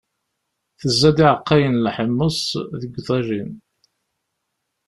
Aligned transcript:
Tezza-d 0.79 1.17
iɛeqqayen 1.25 1.73
n 1.79 1.83
lḥemmeẓ 1.85 2.39
deg 2.81 2.93
uḍajin. 2.99 3.51